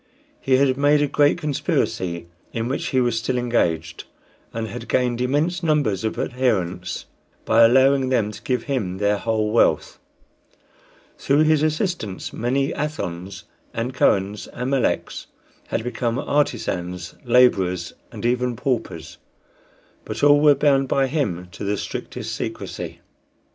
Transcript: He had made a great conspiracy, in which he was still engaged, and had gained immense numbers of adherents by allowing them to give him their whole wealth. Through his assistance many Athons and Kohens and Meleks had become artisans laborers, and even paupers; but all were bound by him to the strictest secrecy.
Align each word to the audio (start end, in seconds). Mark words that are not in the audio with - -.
He 0.39 0.55
had 0.57 0.77
made 0.77 0.99
a 1.03 1.07
great 1.07 1.37
conspiracy, 1.37 2.25
in 2.53 2.67
which 2.67 2.87
he 2.87 2.99
was 2.99 3.19
still 3.19 3.37
engaged, 3.37 4.05
and 4.51 4.67
had 4.67 4.89
gained 4.89 5.21
immense 5.21 5.61
numbers 5.61 6.03
of 6.03 6.17
adherents 6.17 7.05
by 7.45 7.61
allowing 7.63 8.09
them 8.09 8.31
to 8.31 8.41
give 8.41 8.63
him 8.63 8.97
their 8.97 9.19
whole 9.19 9.51
wealth. 9.51 9.99
Through 11.19 11.43
his 11.43 11.61
assistance 11.61 12.33
many 12.33 12.69
Athons 12.73 13.43
and 13.75 13.93
Kohens 13.93 14.47
and 14.47 14.71
Meleks 14.71 15.27
had 15.67 15.83
become 15.83 16.17
artisans 16.17 17.13
laborers, 17.23 17.93
and 18.11 18.25
even 18.25 18.55
paupers; 18.55 19.19
but 20.03 20.23
all 20.23 20.41
were 20.41 20.55
bound 20.55 20.87
by 20.87 21.05
him 21.05 21.47
to 21.51 21.63
the 21.63 21.77
strictest 21.77 22.33
secrecy. 22.35 23.01